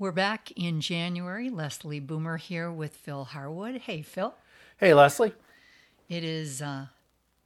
[0.00, 1.50] We're back in January.
[1.50, 3.78] Leslie Boomer here with Phil Harwood.
[3.78, 4.32] Hey, Phil.
[4.76, 5.32] Hey, Leslie.
[6.08, 6.86] It is uh,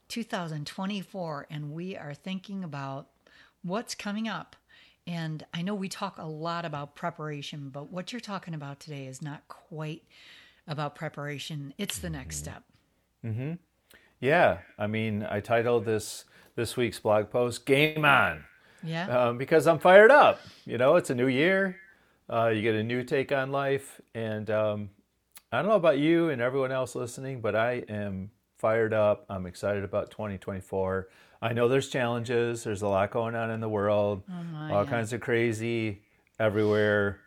[0.09, 3.07] 2024, and we are thinking about
[3.63, 4.55] what's coming up.
[5.07, 9.07] And I know we talk a lot about preparation, but what you're talking about today
[9.07, 10.03] is not quite
[10.67, 11.73] about preparation.
[11.79, 12.61] It's the next step.
[13.25, 13.53] Mm-hmm.
[14.19, 16.25] Yeah, I mean, I titled this
[16.55, 18.43] this week's blog post "Game On."
[18.83, 19.07] Yeah.
[19.07, 20.39] Um, because I'm fired up.
[20.65, 21.77] You know, it's a new year.
[22.31, 24.89] Uh, you get a new take on life, and um,
[25.51, 29.25] I don't know about you and everyone else listening, but I am fired up.
[29.29, 31.09] I'm excited about 2024.
[31.41, 32.63] I know there's challenges.
[32.63, 34.23] There's a lot going on in the world.
[34.29, 34.89] Oh my, all yeah.
[34.89, 36.01] kinds of crazy
[36.39, 37.19] everywhere.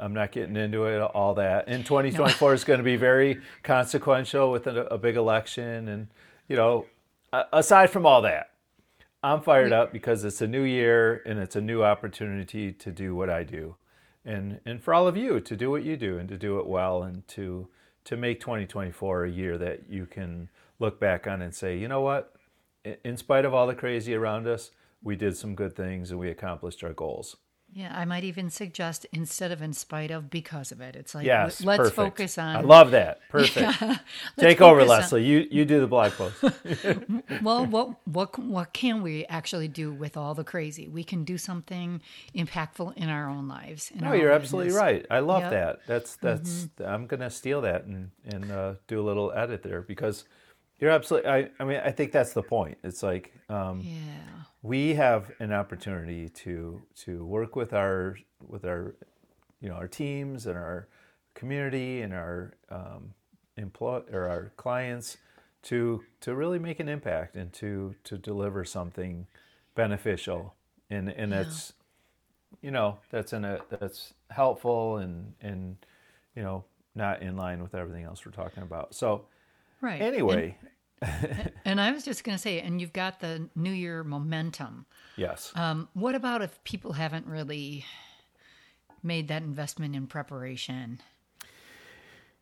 [0.00, 1.64] I'm not getting into it, all that.
[1.66, 5.88] And 2024 is going to be very consequential with a, a big election.
[5.88, 6.06] And,
[6.48, 6.86] you know,
[7.52, 8.50] aside from all that,
[9.22, 13.16] I'm fired up because it's a new year and it's a new opportunity to do
[13.16, 13.74] what I do.
[14.28, 16.66] And, and for all of you to do what you do and to do it
[16.66, 17.66] well and to,
[18.04, 22.02] to make 2024 a year that you can look back on and say, you know
[22.02, 22.34] what?
[23.04, 24.70] In- spite of all the crazy around us,
[25.02, 27.36] we did some good things and we accomplished our goals.
[27.70, 30.96] Yeah, I might even suggest instead of in spite of, because of it.
[30.96, 31.96] It's like, Yes, let's perfect.
[31.96, 32.56] focus on.
[32.56, 33.20] I love that.
[33.28, 33.80] Perfect.
[33.82, 34.00] Let's
[34.38, 35.22] Take over, on- Leslie.
[35.24, 36.42] You you do the blog post.
[37.42, 40.88] well, what what what can we actually do with all the crazy?
[40.88, 42.00] We can do something
[42.34, 43.92] impactful in our own lives.
[43.94, 44.82] no, our you're absolutely business.
[44.82, 45.06] right.
[45.10, 45.50] I love Yep.
[45.52, 45.78] that.
[45.86, 46.68] That's that's.
[46.84, 50.24] I'm gonna steal that and and uh, do a little edit there because
[50.80, 51.30] you're absolutely.
[51.30, 52.78] I I mean I think that's the point.
[52.84, 54.44] It's like um, Yeah.
[54.62, 58.94] we have an opportunity to to work with our with our
[59.60, 60.88] you know our teams and our
[61.34, 63.14] community and our um,
[63.56, 65.16] employ or our clients
[65.62, 69.26] to to really make an impact and to to deliver something
[69.74, 70.54] beneficial
[70.90, 71.42] and and Yeah.
[71.42, 71.72] that's
[72.62, 75.76] you know that's in a that's helpful and and
[76.34, 79.26] you know not in line with everything else we're talking about so
[79.80, 80.00] Right.
[80.00, 80.56] anyway
[81.00, 84.86] And, and I was just going to say, and you've got the New Year momentum.
[85.16, 87.84] yes Um, what about if people haven't really
[89.02, 91.00] made that investment in preparation?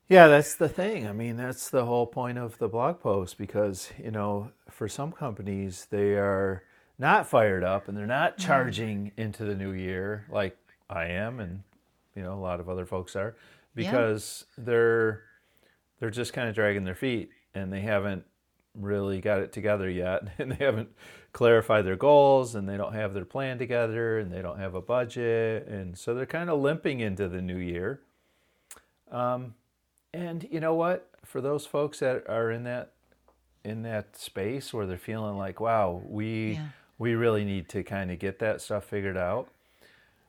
[0.09, 1.07] Yeah, that's the thing.
[1.07, 5.11] I mean, that's the whole point of the blog post because, you know, for some
[5.11, 6.63] companies, they are
[6.99, 10.57] not fired up and they're not charging into the new year like
[10.89, 11.63] I am and,
[12.15, 13.37] you know, a lot of other folks are
[13.75, 15.25] because they're
[15.99, 18.25] they're just kind of dragging their feet and they haven't
[18.75, 20.91] really got it together yet and they haven't
[21.33, 24.81] clarified their goals and they don't have their plan together and they don't have a
[24.81, 28.01] budget and so they're kind of limping into the new year.
[29.11, 29.55] Um,
[30.13, 31.11] and you know what?
[31.25, 32.93] For those folks that are in that
[33.65, 36.69] in that space where they're feeling like, wow, we Yeah.
[36.99, 39.49] we really need to kind of get that stuff figured out.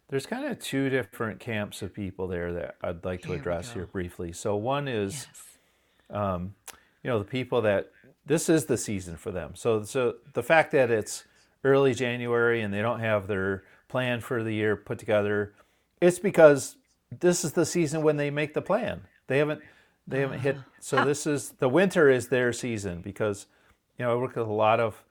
[0.09, 3.73] There's kind of two different camps of people there that I'd like to Here address
[3.73, 4.31] here briefly.
[4.33, 5.56] So one is Yes.
[6.09, 6.53] Um,
[7.03, 7.91] you know the people that
[8.25, 9.55] this is the season for them.
[9.55, 11.25] So so the fact that it's
[11.63, 15.53] early january and they don't have their plan for the year put together
[16.01, 16.77] it's because
[17.19, 19.01] this is the season when they make the plan.
[19.27, 19.61] They haven't
[20.07, 23.47] they haven't hit so this is the winter is their season because
[23.97, 25.03] you know i work with a lot of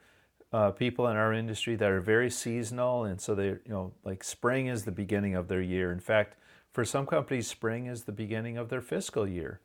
[0.53, 4.25] uh, people in our industry that are very seasonal and so they you know like
[4.25, 5.93] spring is the beginning of their year.
[5.93, 6.37] In fact
[6.73, 9.61] for some companies spring is the beginning of their fiscal year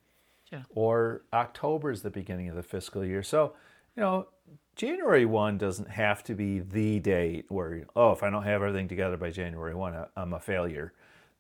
[0.51, 0.65] Sure.
[0.75, 3.23] or October is the beginning of the fiscal year.
[3.23, 3.53] So,
[3.95, 4.27] you know,
[4.75, 8.87] January 1 doesn't have to be the date where, oh, if I don't have everything
[8.87, 10.93] together by January 1, I- I'm a failure.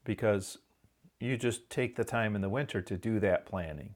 [0.03, 0.59] Because
[1.19, 3.95] you just take the time in the winter to do that planning.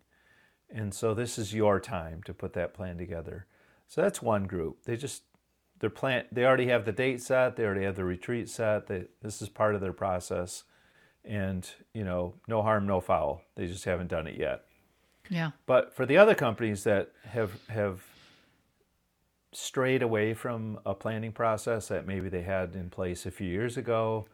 [0.69, 3.45] And so this is your time to put that plan together.
[3.87, 4.83] So that's one group.
[4.83, 5.23] They just,
[5.79, 8.87] their plan, they already have the date set, they already have the retreat set.
[8.87, 10.63] They, this is part of their process.
[11.23, 13.41] And, you know, no harm, no foul.
[13.55, 14.65] They just haven't done it yet.
[15.29, 15.51] Yeah.
[15.65, 18.01] But for the other companies that have have
[19.51, 23.77] strayed away from a planning process that maybe they had in place a few years
[23.77, 24.27] ago,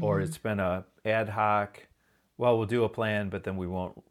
[0.00, 0.24] or mm-hmm.
[0.24, 1.86] it's been a ad hoc,
[2.36, 4.02] well, we'll do a plan, but then we won't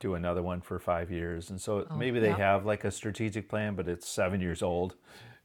[0.00, 2.36] do another one for five years, and so oh, maybe they yeah.
[2.36, 4.96] have like a strategic plan, but it's seven years old,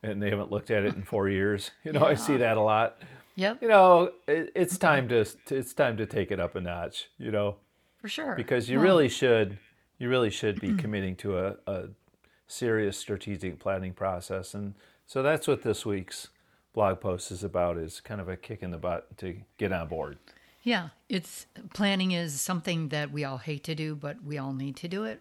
[0.03, 1.71] and they haven't looked at it in four years.
[1.83, 3.01] You know, I see that a lot.
[3.35, 3.61] Yep.
[3.61, 7.09] You know, it, it's time to it's time to take it up a notch.
[7.17, 7.57] You know
[8.01, 8.35] For sure.
[8.35, 9.57] because you Well, really should
[10.01, 11.83] you really should be committing to a, a
[12.47, 14.73] serious strategic planning process and
[15.05, 16.29] so that's what this week's
[16.73, 19.87] blog post is about is kind of a kick in the butt to get on
[19.87, 20.17] board
[20.63, 24.75] Yeah, it's planning is something that we all hate to do, but we all need
[24.77, 25.19] to do it.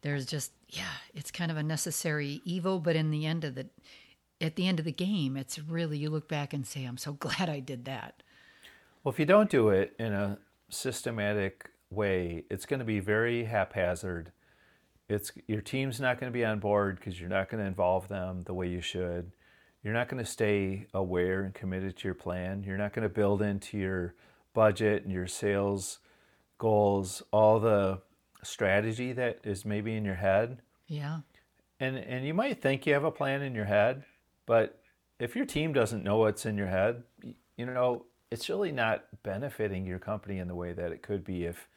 [0.00, 3.66] There's just yeah, it's kind of a necessary evil, but in the end of the
[4.40, 7.12] at the end of the game, it's really you look back and say, I'm so
[7.26, 8.22] glad I did that.
[9.04, 10.38] well if you don't do it in a
[10.70, 14.32] systematic way, it's going to be very haphazard.
[15.08, 18.08] It's your team's not going to be on board because you're not going to involve
[18.08, 19.32] them the way you should.
[19.82, 22.62] You're not going to stay aware and committed to your plan.
[22.64, 24.14] You're not going to build into your
[24.54, 25.98] budget and your sales
[26.58, 28.00] goals all the
[28.44, 30.62] strategy that is maybe in your head.
[30.86, 31.20] Yeah.
[31.80, 34.04] And and you might think you have a plan in your head,
[34.46, 34.80] but
[35.18, 37.02] if your team doesn't know what's in your head,
[37.56, 41.44] you know, it's really not benefiting your company in the way that it could be
[41.44, 41.68] if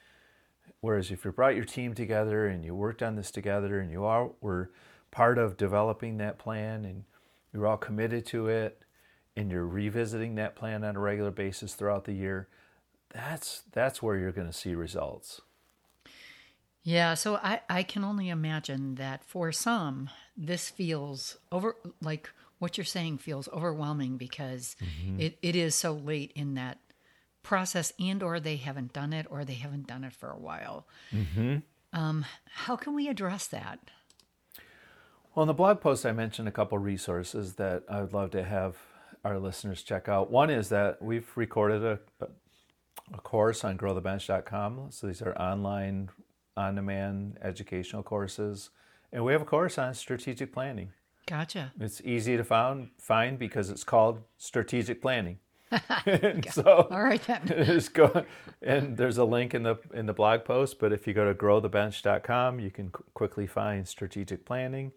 [0.85, 4.05] whereas if you brought your team together and you worked on this together and you
[4.05, 4.69] all were
[5.09, 7.03] part of developing that plan and
[7.51, 8.83] you're all committed to it
[9.35, 12.47] and you're revisiting that plan on a regular basis throughout the year,
[13.11, 15.41] that's that's where you're going to see results.
[16.83, 22.29] Yeah, so I, I can only imagine that for some, this feels over like
[22.59, 25.19] what you're saying feels overwhelming because mm-hmm.
[25.19, 26.77] it, it is so late in that
[27.45, 30.87] process and or they haven't done it or they haven't done it for a while.
[31.13, 31.57] Mm-hmm.
[31.93, 33.79] Um, how can we address that?
[35.33, 38.43] Well, in the blog post, I mentioned a couple resources that I would love to
[38.43, 38.77] have
[39.23, 40.31] our listeners check out.
[40.31, 41.99] One is that we've recorded a,
[43.13, 44.87] a course on growthebench.com.
[44.91, 46.09] So these are online
[46.57, 48.69] on demand educational courses.
[49.11, 50.91] And we have a course on strategic planning.
[51.27, 51.73] Gotcha.
[51.79, 55.39] It's easy to find, find because it's called strategic planning.
[56.51, 58.25] so all right, just go
[58.61, 60.79] and there's a link in the in the blog post.
[60.79, 64.91] But if you go to growthebench.com, you can qu- quickly find strategic planning.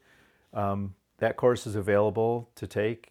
[0.53, 3.11] Um, that course is available to take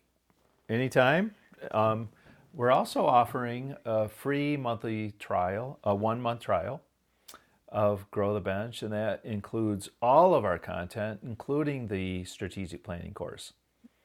[0.70, 1.36] anytime.
[1.72, 2.10] Um,
[2.54, 6.82] we're also offering a free monthly trial, a one month trial
[7.70, 13.14] of Grow the Bench, and that includes all of our content, including the strategic planning
[13.14, 13.54] course.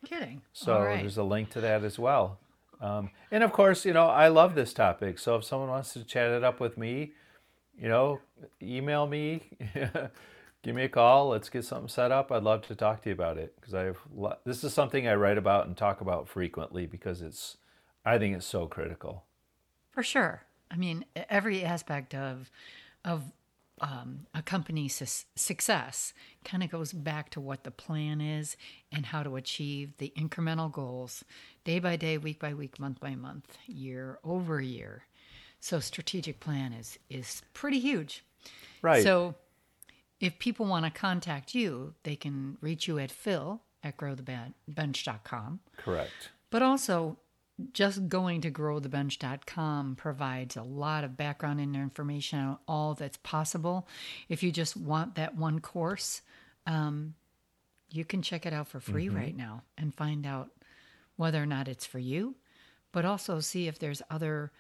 [0.04, 0.42] Kidding.
[0.52, 1.00] So right.
[1.00, 2.38] there's a link to that as well.
[2.82, 5.18] Um, and of course, you know, I love this topic.
[5.20, 7.12] So if someone wants to chat it up with me,
[7.78, 8.18] you know,
[8.60, 9.50] email me,
[10.62, 11.28] give me a call.
[11.28, 12.32] Let's get something set up.
[12.32, 14.00] I'd love to talk to you about it because I've
[14.44, 17.56] this is something I write about and talk about frequently because it's
[18.04, 19.24] I think it's so critical.
[19.92, 20.42] For sure.
[20.70, 22.50] I mean, every aspect of
[23.04, 23.22] of
[23.82, 26.14] um, a company's su- success
[26.44, 28.56] kind of goes back to what the plan is
[28.92, 31.24] and how to achieve the incremental goals
[31.64, 35.02] day by day, week by week, month by month, year over year.
[35.60, 38.24] So strategic plan is is pretty huge.
[38.82, 39.02] Right.
[39.02, 39.34] So
[40.20, 45.60] if people want to contact you, they can reach you at phil at growthebench.com.
[45.76, 46.30] Correct.
[46.50, 47.16] But also
[47.72, 53.88] just going to growthebench.com provides a lot of background and information on all that's possible.
[54.28, 56.22] If you just want that one course,
[56.66, 57.14] um,
[57.90, 59.16] you can check it out for free mm-hmm.
[59.16, 60.50] right now and find out
[61.16, 62.36] whether or not it's for you,
[62.90, 64.50] but also see if there's other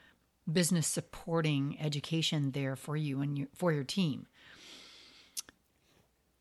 [0.50, 4.26] business supporting education there for you and your, for your team.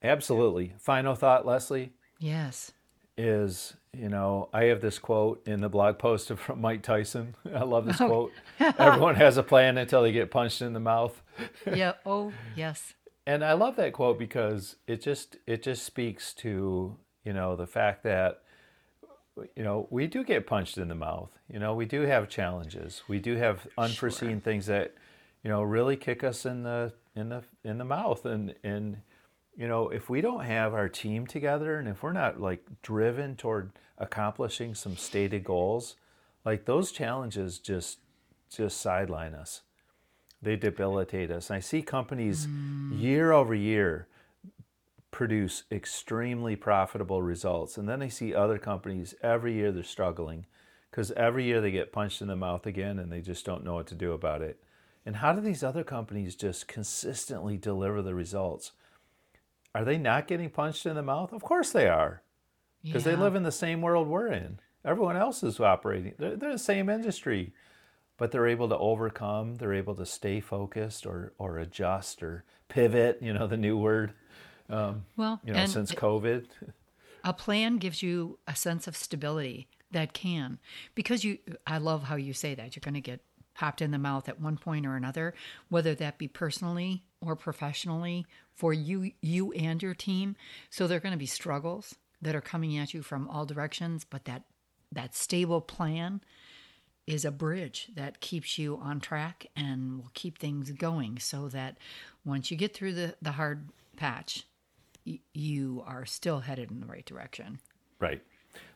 [0.04, 0.74] Absolutely.
[0.80, 1.94] Final thought, Leslie.
[2.20, 2.72] Yes
[3.18, 7.36] is you know i have this quote in the blog post from mike tyson.
[7.54, 8.32] I love this quote.
[8.60, 11.22] Everyone has a plan until they get punched in the mouth.
[11.66, 12.94] Yeah oh yes.
[13.26, 17.68] And i love that quote because it just it just speaks to you know the
[17.68, 18.42] fact that
[19.56, 21.30] you know we do get punched in the mouth.
[21.52, 23.04] You know we do have challenges.
[23.08, 24.40] We do have unforeseen sure.
[24.40, 24.94] things that
[25.44, 28.98] you know really kick us in the in the in the mouth and and
[29.62, 33.36] you know, if we don't have our team together and if we're not like driven
[33.36, 35.98] toward accomplishing some stated goals,
[36.44, 38.00] like those challenges just
[38.50, 39.62] just sideline us.
[40.42, 41.52] They debilitate us.
[41.52, 43.00] I see companies mm.
[43.00, 44.08] year over year
[45.12, 47.78] produce extremely profitable results.
[47.78, 50.48] And then I see other companies every year they're struggling
[50.90, 53.76] because every year they get punched in the mouth again and they just don't know
[53.76, 54.60] what to do about it.
[55.06, 58.72] And how do these other companies just consistently deliver the results?
[59.74, 61.32] Are they not getting punched in the mouth?
[61.32, 62.22] Of course they are,
[62.84, 63.16] because yeah.
[63.16, 64.60] they live in the same world we're in.
[64.84, 66.14] Everyone else is operating.
[66.18, 67.54] They're, they're the same industry,
[68.18, 69.56] but they're able to overcome.
[69.56, 73.20] They're able to stay focused or or adjust or pivot.
[73.22, 74.14] You know the new word.
[74.70, 76.46] Um, well, you know since COVID.
[77.24, 80.58] A plan gives you a sense of stability that can
[80.96, 81.38] because you.
[81.68, 83.22] I love how you say that you're going to get
[83.54, 85.34] popped in the mouth at one point or another,
[85.70, 90.36] whether that be personally or professionally for you you and your team.
[90.70, 94.26] So there're going to be struggles that are coming at you from all directions, but
[94.26, 94.44] that
[94.92, 96.22] that stable plan
[97.08, 101.78] is a bridge that keeps you on track and will keep things going so that
[102.24, 104.46] once you get through the, the hard patch,
[105.06, 107.60] y- you are still headed in the right direction.
[108.00, 108.22] Right.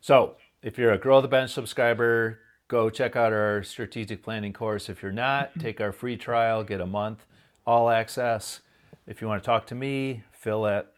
[0.01, 4.89] So if you're a Grow the Bench subscriber, go check out our strategic planning course.
[4.89, 7.25] If you're not, take our free trial, get a month,
[7.65, 8.61] all access.
[9.07, 10.91] If you want to talk to me, Phil at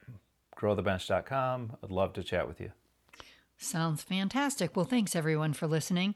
[0.57, 1.77] growthebench.com.
[1.83, 2.71] I'd love to chat with you.
[3.57, 4.75] Sounds fantastic.
[4.75, 6.15] Well, thanks everyone for listening.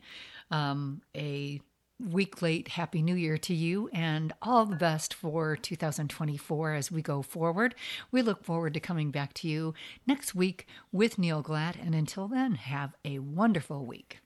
[0.51, 1.59] Um, a
[1.99, 7.01] week late Happy New Year to you and all the best for 2024 as we
[7.01, 7.75] go forward.
[8.11, 9.73] We look forward to coming back to you
[10.07, 11.75] next week with Neil Glatt.
[11.79, 14.19] And until then, have a wonderful week.